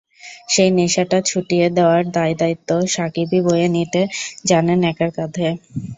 সেই 0.49 0.69
নেশাটা 0.77 1.17
ছুটিয়ে 1.25 1.67
দেওয়ার 1.77 2.01
দায়দায়িত্ব 2.15 2.69
সাকিবই 2.93 3.39
বয়ে 3.45 3.67
নিতে 3.75 4.01
জানেন 4.49 4.79
একার 4.91 5.09
কাঁধে। 5.17 5.47